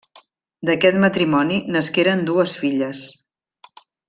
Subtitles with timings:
[0.69, 3.05] D'aquest matrimoni nasqueren dues filles: